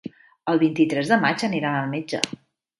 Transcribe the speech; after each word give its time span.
El 0.53 0.61
vint-i-tres 0.63 1.13
de 1.13 1.19
maig 1.27 1.45
aniran 1.51 1.79
al 1.85 1.95
metge. 1.95 2.25